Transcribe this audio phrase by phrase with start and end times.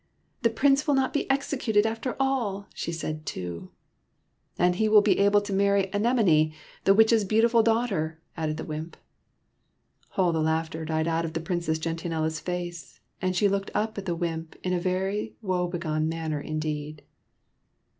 [0.41, 3.69] "The Prince will not be executed, after all," she said, too."
[4.57, 6.53] And he will be able to marry Anemone,
[6.85, 8.97] the Witch's beautiful daughter," added the wymp.
[10.17, 14.05] All the laughter died out of Princess Gen tianella's face, and she looked up at
[14.07, 17.03] the wymp in a very woe begone manner indeed.